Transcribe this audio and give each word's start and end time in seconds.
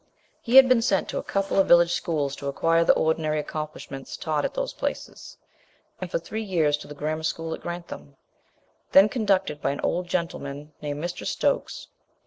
]He 0.41 0.55
had 0.55 0.67
been 0.67 0.81
sent 0.81 1.07
to 1.09 1.19
a 1.19 1.23
couple 1.23 1.59
of 1.59 1.67
village 1.67 1.91
schools 1.93 2.35
to 2.37 2.47
acquire 2.47 2.83
the 2.83 2.95
ordinary 2.95 3.37
accomplishments 3.39 4.17
taught 4.17 4.43
at 4.45 4.55
those 4.55 4.73
places, 4.73 5.37
and 5.99 6.09
for 6.09 6.17
three 6.17 6.41
years 6.41 6.75
to 6.77 6.87
the 6.87 6.95
grammar 6.95 7.21
school 7.21 7.53
at 7.53 7.61
Grantham, 7.61 8.15
then 8.93 9.07
conducted 9.09 9.61
by 9.61 9.69
an 9.69 9.81
old 9.81 10.07
gentleman 10.07 10.73
named 10.81 11.03
Mr. 11.03 11.23
Stokes. 11.23 11.87